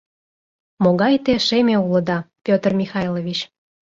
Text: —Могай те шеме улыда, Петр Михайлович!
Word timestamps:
—Могай 0.83 1.13
те 1.25 1.33
шеме 1.47 1.75
улыда, 1.85 2.17
Петр 2.45 2.71
Михайлович! 2.81 3.39